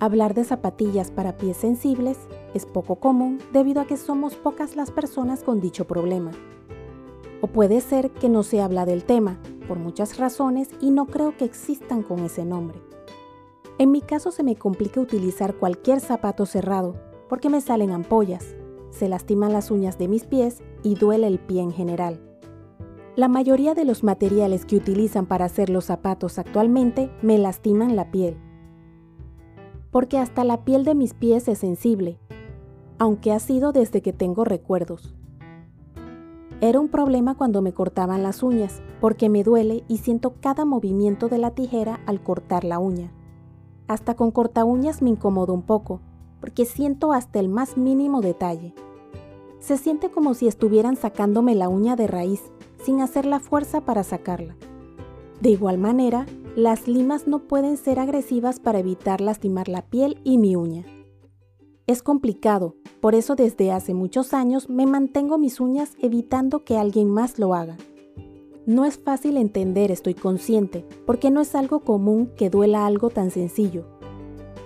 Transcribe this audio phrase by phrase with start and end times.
[0.00, 2.18] Hablar de zapatillas para pies sensibles
[2.52, 6.32] es poco común debido a que somos pocas las personas con dicho problema.
[7.40, 9.38] O puede ser que no se habla del tema,
[9.68, 12.82] por muchas razones, y no creo que existan con ese nombre.
[13.78, 16.96] En mi caso se me complica utilizar cualquier zapato cerrado,
[17.28, 18.56] porque me salen ampollas,
[18.90, 22.20] se lastiman las uñas de mis pies y duele el pie en general.
[23.16, 28.10] La mayoría de los materiales que utilizan para hacer los zapatos actualmente me lastiman la
[28.10, 28.36] piel
[29.94, 32.18] porque hasta la piel de mis pies es sensible,
[32.98, 35.14] aunque ha sido desde que tengo recuerdos.
[36.60, 41.28] Era un problema cuando me cortaban las uñas, porque me duele y siento cada movimiento
[41.28, 43.12] de la tijera al cortar la uña.
[43.86, 46.00] Hasta con corta uñas me incomodo un poco,
[46.40, 48.74] porque siento hasta el más mínimo detalle.
[49.60, 52.42] Se siente como si estuvieran sacándome la uña de raíz,
[52.82, 54.56] sin hacer la fuerza para sacarla.
[55.40, 56.26] De igual manera,
[56.56, 60.84] las limas no pueden ser agresivas para evitar lastimar la piel y mi uña.
[61.88, 67.10] Es complicado, por eso desde hace muchos años me mantengo mis uñas evitando que alguien
[67.10, 67.76] más lo haga.
[68.66, 73.32] No es fácil entender, estoy consciente, porque no es algo común que duela algo tan
[73.32, 73.84] sencillo.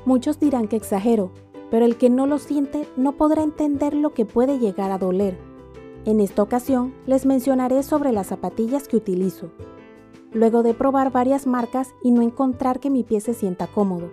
[0.05, 1.33] Muchos dirán que exagero,
[1.71, 5.39] pero el que no lo siente no podrá entender lo que puede llegar a doler.
[6.05, 9.51] En esta ocasión les mencionaré sobre las zapatillas que utilizo,
[10.33, 14.11] luego de probar varias marcas y no encontrar que mi pie se sienta cómodo.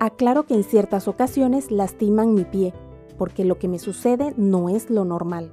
[0.00, 2.74] Aclaro que en ciertas ocasiones lastiman mi pie,
[3.16, 5.52] porque lo que me sucede no es lo normal.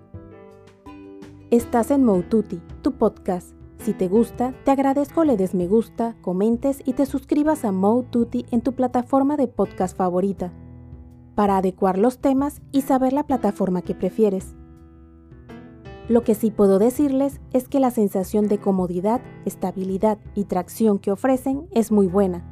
[1.52, 3.56] Estás en Moututi, tu podcast.
[3.78, 8.46] Si te gusta, te agradezco le des me gusta, comentes y te suscribas a Moututi
[8.52, 10.54] en tu plataforma de podcast favorita,
[11.36, 14.56] para adecuar los temas y saber la plataforma que prefieres.
[16.12, 21.10] Lo que sí puedo decirles es que la sensación de comodidad, estabilidad y tracción que
[21.10, 22.44] ofrecen es muy buena.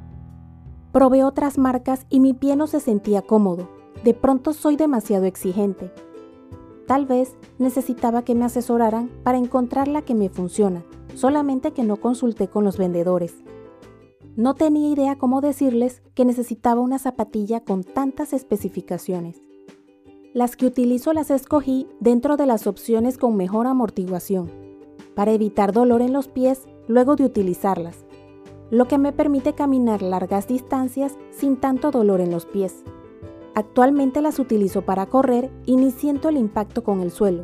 [0.93, 3.67] Probé otras marcas y mi pie no se sentía cómodo.
[4.05, 5.91] De pronto soy demasiado exigente.
[6.87, 11.97] Tal vez necesitaba que me asesoraran para encontrar la que me funciona, solamente que no
[11.97, 13.43] consulté con los vendedores.
[14.37, 19.48] No tenía idea cómo decirles que necesitaba una zapatilla con tantas especificaciones.
[20.31, 24.51] Las que utilizo las escogí dentro de las opciones con mejor amortiguación,
[25.15, 28.05] para evitar dolor en los pies luego de utilizarlas,
[28.69, 32.83] lo que me permite caminar largas distancias sin tanto dolor en los pies.
[33.55, 37.41] Actualmente las utilizo para correr y ni siento el impacto con el suelo,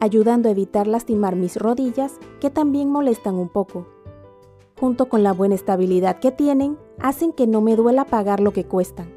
[0.00, 3.86] ayudando a evitar lastimar mis rodillas que también molestan un poco.
[4.80, 8.64] Junto con la buena estabilidad que tienen, hacen que no me duela pagar lo que
[8.64, 9.13] cuestan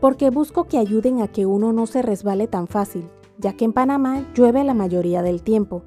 [0.00, 3.72] porque busco que ayuden a que uno no se resbale tan fácil, ya que en
[3.72, 5.82] Panamá llueve la mayoría del tiempo,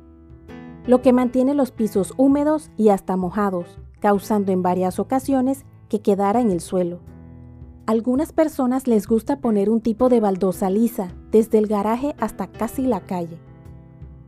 [0.86, 6.42] lo que mantiene los pisos húmedos y hasta mojados, causando en varias ocasiones que quedara
[6.42, 7.00] en el suelo.
[7.86, 12.84] Algunas personas les gusta poner un tipo de baldosa lisa desde el garaje hasta casi
[12.86, 13.40] la calle.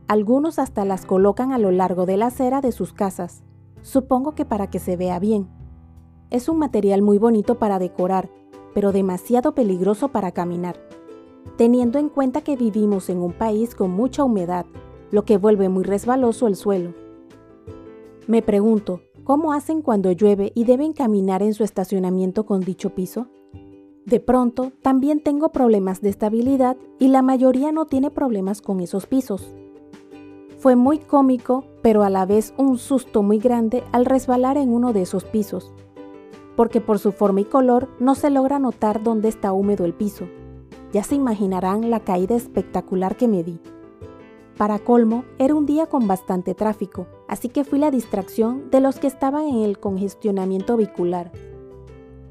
[0.08, 3.42] Algunos hasta las colocan a lo largo de la acera de sus casas,
[3.82, 5.48] supongo que para que se vea bien.
[6.30, 8.30] Es un material muy bonito para decorar
[8.76, 10.76] pero demasiado peligroso para caminar,
[11.56, 14.66] teniendo en cuenta que vivimos en un país con mucha humedad,
[15.10, 16.92] lo que vuelve muy resbaloso el suelo.
[18.26, 23.28] Me pregunto, ¿cómo hacen cuando llueve y deben caminar en su estacionamiento con dicho piso?
[24.04, 29.06] De pronto, también tengo problemas de estabilidad y la mayoría no tiene problemas con esos
[29.06, 29.54] pisos.
[30.58, 34.92] Fue muy cómico, pero a la vez un susto muy grande al resbalar en uno
[34.92, 35.72] de esos pisos
[36.56, 40.26] porque por su forma y color no se logra notar dónde está húmedo el piso.
[40.92, 43.60] Ya se imaginarán la caída espectacular que me di.
[44.56, 48.98] Para colmo, era un día con bastante tráfico, así que fui la distracción de los
[48.98, 51.30] que estaban en el congestionamiento vehicular.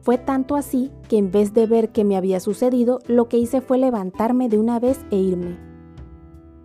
[0.01, 3.61] Fue tanto así que en vez de ver qué me había sucedido, lo que hice
[3.61, 5.57] fue levantarme de una vez e irme.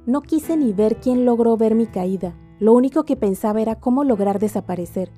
[0.07, 4.05] No quise ni ver quién logró ver mi caída, lo único que pensaba era cómo
[4.05, 5.13] lograr desaparecer.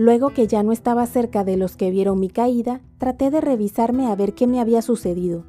[0.00, 4.06] Luego que ya no estaba cerca de los que vieron mi caída, traté de revisarme
[4.06, 5.44] a ver qué me había sucedido.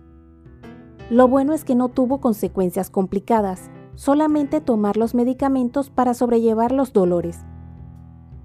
[1.10, 6.92] Lo bueno es que no tuvo consecuencias complicadas, solamente tomar los medicamentos para sobrellevar los
[6.92, 7.46] dolores.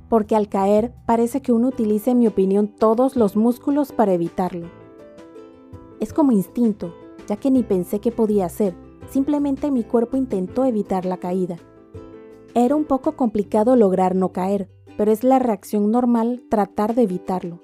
[0.09, 4.71] Porque al caer parece que uno utiliza en mi opinión todos los músculos para evitarlo.
[5.99, 6.95] Es como instinto,
[7.27, 8.77] ya que ni pensé qué podía hacer,
[9.11, 11.57] simplemente mi cuerpo intentó evitar la caída.
[12.55, 17.61] Era un poco complicado lograr no caer, pero es la reacción normal tratar de evitarlo.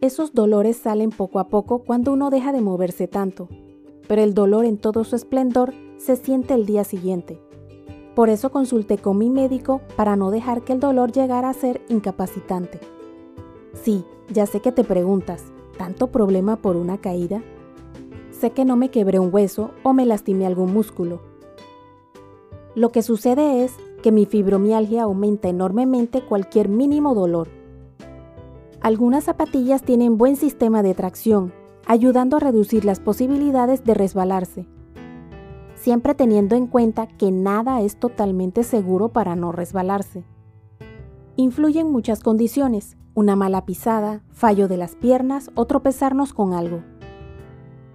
[0.00, 3.48] Esos dolores salen poco a poco cuando uno deja de moverse tanto,
[4.08, 7.40] pero el dolor en todo su esplendor se siente el día siguiente.
[8.14, 11.82] Por eso consulté con mi médico para no dejar que el dolor llegara a ser
[11.88, 12.80] incapacitante.
[13.74, 15.44] Sí, ya sé que te preguntas,
[15.76, 17.42] tanto problema por una caída?
[18.30, 21.20] Sé que no me quebré un hueso o me lastimé algún músculo.
[22.74, 23.72] Lo que sucede es
[24.06, 27.48] que mi fibromialgia aumenta enormemente cualquier mínimo dolor.
[28.80, 31.52] Algunas zapatillas tienen buen sistema de tracción,
[31.86, 34.68] ayudando a reducir las posibilidades de resbalarse,
[35.74, 40.22] siempre teniendo en cuenta que nada es totalmente seguro para no resbalarse.
[41.34, 46.84] Influyen muchas condiciones, una mala pisada, fallo de las piernas o tropezarnos con algo.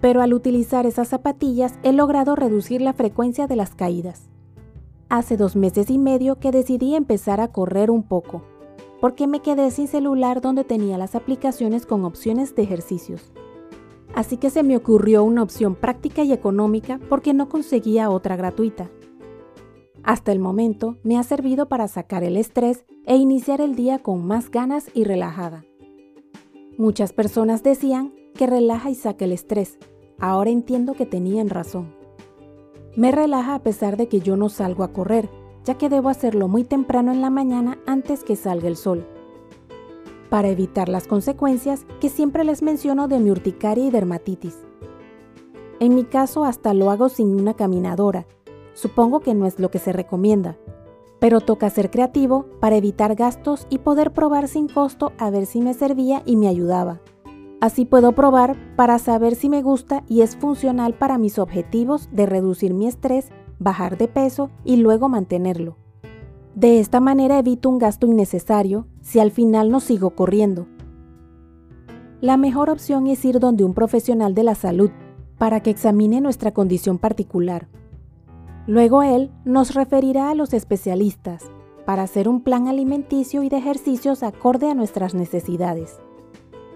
[0.02, 4.28] Pero al utilizar esas zapatillas he logrado reducir la frecuencia de las caídas.
[5.12, 8.40] Hace dos meses y medio que decidí empezar a correr un poco,
[8.98, 13.30] porque me quedé sin celular donde tenía las aplicaciones con opciones de ejercicios.
[14.14, 18.90] Así que se me ocurrió una opción práctica y económica porque no conseguía otra gratuita.
[20.02, 24.24] Hasta el momento me ha servido para sacar el estrés e iniciar el día con
[24.26, 25.66] más ganas y relajada.
[26.78, 29.78] Muchas personas decían que relaja y saca el estrés.
[30.18, 32.01] Ahora entiendo que tenían razón.
[32.96, 35.28] Me relaja a pesar de que yo no salgo a correr,
[35.64, 39.06] ya que debo hacerlo muy temprano en la mañana antes que salga el sol
[40.32, 44.56] para evitar las consecuencias que siempre les menciono de mi urticaria y dermatitis.
[45.78, 48.24] En mi caso hasta lo hago sin una caminadora.
[48.72, 50.56] Supongo que no es lo que se recomienda,
[51.18, 55.60] pero toca ser creativo para evitar gastos y poder probar sin costo a ver si
[55.60, 57.02] me servía y me ayudaba.
[57.62, 62.26] Así puedo probar para saber si me gusta y es funcional para mis objetivos de
[62.26, 63.28] reducir mi estrés,
[63.60, 65.76] bajar de peso y luego mantenerlo.
[66.56, 70.66] De esta manera evito un gasto innecesario si al final no sigo corriendo.
[72.20, 74.90] La mejor opción es ir donde un profesional de la salud
[75.38, 77.68] para que examine nuestra condición particular.
[78.66, 81.44] Luego él nos referirá a los especialistas
[81.86, 86.00] para hacer un plan alimenticio y de ejercicios acorde a nuestras necesidades.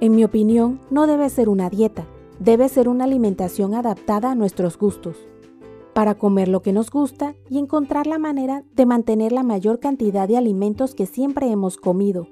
[0.01, 2.07] En mi opinión, no debe ser una dieta,
[2.39, 5.17] debe ser una alimentación adaptada a nuestros gustos
[5.97, 10.29] para comer lo que nos gusta y encontrar la manera de mantener la mayor cantidad
[10.29, 12.29] de alimentos que siempre hemos comido.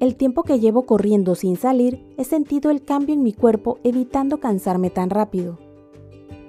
[0.00, 4.40] El tiempo que llevo corriendo sin salir, he sentido el cambio en mi cuerpo evitando
[4.40, 5.60] cansarme tan rápido,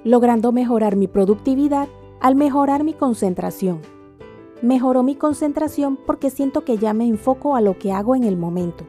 [0.03, 1.89] logrando mejorar mi productividad
[2.19, 3.81] al mejorar mi concentración.
[4.63, 8.35] Mejoró mi concentración porque siento que ya me enfoco a lo que hago en el
[8.35, 8.83] momento.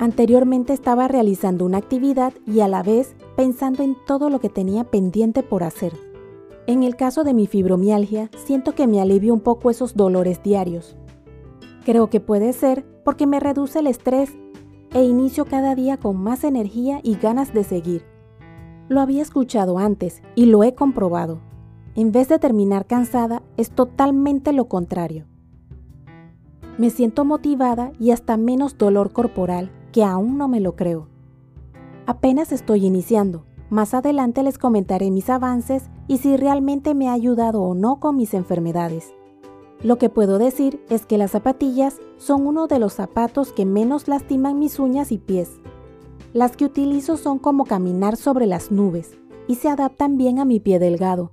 [0.00, 4.84] Anteriormente estaba realizando una actividad y a la vez pensando en todo lo que tenía
[4.84, 5.92] pendiente por hacer.
[6.68, 10.96] En el caso de mi fibromialgia, siento que me alivio un poco esos dolores diarios.
[11.84, 14.36] Creo que puede ser porque me reduce el estrés
[14.92, 18.04] e inicio cada día con más energía y ganas de seguir.
[18.88, 21.40] Lo había escuchado antes y lo he comprobado.
[21.96, 25.24] En vez de terminar cansada, es totalmente lo contrario.
[26.78, 29.72] Me siento motivada y hasta menos dolor corporal,
[30.02, 31.08] aún no me lo creo.
[32.06, 37.62] Apenas estoy iniciando, más adelante les comentaré mis avances y si realmente me ha ayudado
[37.62, 39.12] o no con mis enfermedades.
[39.82, 44.08] Lo que puedo decir es que las zapatillas son uno de los zapatos que menos
[44.08, 45.60] lastiman mis uñas y pies.
[46.32, 50.60] Las que utilizo son como caminar sobre las nubes y se adaptan bien a mi
[50.60, 51.32] pie delgado.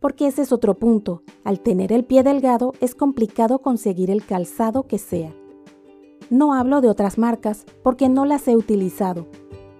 [0.00, 4.86] Porque ese es otro punto, al tener el pie delgado es complicado conseguir el calzado
[4.86, 5.32] que sea.
[6.30, 9.26] No hablo de otras marcas porque no las he utilizado,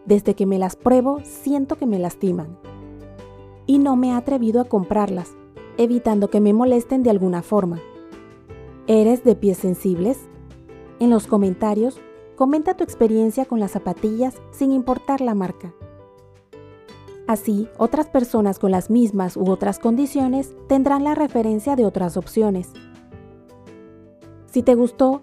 [0.05, 2.59] desde que me las pruebo siento que me lastiman.
[3.67, 5.37] Y no me he atrevido a comprarlas,
[5.79, 7.81] evitando que me molesten de alguna forma.
[8.87, 10.29] ¿Eres de pies sensibles?
[11.01, 11.99] En los comentarios,
[12.37, 15.75] comenta tu experiencia con las zapatillas sin importar la marca.
[17.27, 22.71] Así, otras personas con las mismas u otras condiciones tendrán la referencia de otras opciones.
[24.47, 25.23] Si te gustó,